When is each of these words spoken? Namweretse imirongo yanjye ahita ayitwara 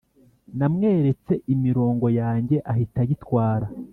Namweretse 0.57 1.33
imirongo 1.53 2.05
yanjye 2.19 2.55
ahita 2.71 2.99
ayitwara 3.03 3.67